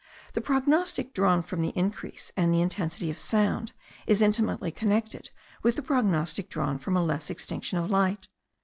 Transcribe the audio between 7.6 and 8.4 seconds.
of light.